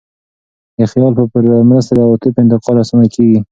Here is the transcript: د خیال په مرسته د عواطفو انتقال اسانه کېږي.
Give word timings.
د 0.77 0.79
خیال 0.91 1.11
په 1.17 1.23
مرسته 1.69 1.91
د 1.95 1.99
عواطفو 2.05 2.39
انتقال 2.43 2.75
اسانه 2.83 3.07
کېږي. 3.13 3.39